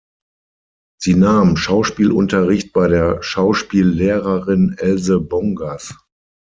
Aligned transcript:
Sie 0.99 1.13
nahm 1.13 1.57
Schauspielunterricht 1.57 2.73
bei 2.73 2.87
der 2.87 3.21
Schauspiellehrerin 3.21 4.73
Else 4.79 5.19
Bongers. 5.19 5.95